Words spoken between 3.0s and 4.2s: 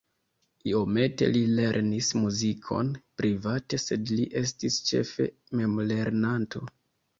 private, sed